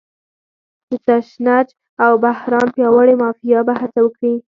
[0.89, 1.67] د تشنج
[2.03, 4.33] او بحران پیاوړې مافیا به هڅه وکړي.